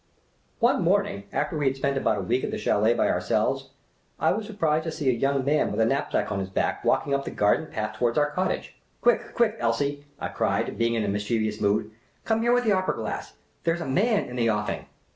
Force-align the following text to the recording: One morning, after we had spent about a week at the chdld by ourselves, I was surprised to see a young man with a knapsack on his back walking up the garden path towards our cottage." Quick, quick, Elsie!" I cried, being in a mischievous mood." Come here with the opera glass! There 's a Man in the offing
One 0.57 0.81
morning, 0.81 1.25
after 1.31 1.55
we 1.55 1.67
had 1.67 1.75
spent 1.75 1.95
about 1.95 2.17
a 2.17 2.21
week 2.21 2.43
at 2.43 2.49
the 2.49 2.57
chdld 2.57 2.97
by 2.97 3.07
ourselves, 3.07 3.69
I 4.19 4.31
was 4.31 4.47
surprised 4.47 4.85
to 4.85 4.91
see 4.91 5.09
a 5.09 5.13
young 5.13 5.45
man 5.45 5.69
with 5.71 5.79
a 5.79 5.85
knapsack 5.85 6.31
on 6.31 6.39
his 6.39 6.49
back 6.49 6.83
walking 6.83 7.13
up 7.13 7.23
the 7.23 7.29
garden 7.29 7.67
path 7.67 7.97
towards 7.97 8.17
our 8.17 8.31
cottage." 8.31 8.75
Quick, 9.03 9.35
quick, 9.35 9.57
Elsie!" 9.59 10.07
I 10.19 10.29
cried, 10.29 10.75
being 10.79 10.95
in 10.95 11.03
a 11.03 11.07
mischievous 11.07 11.61
mood." 11.61 11.91
Come 12.25 12.41
here 12.41 12.51
with 12.51 12.63
the 12.63 12.71
opera 12.71 12.95
glass! 12.95 13.35
There 13.63 13.77
's 13.77 13.81
a 13.81 13.85
Man 13.85 14.25
in 14.27 14.37
the 14.37 14.49
offing 14.49 14.87